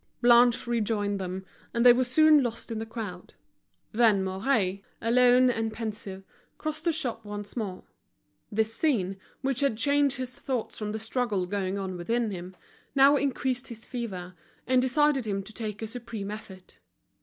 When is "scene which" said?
8.73-9.59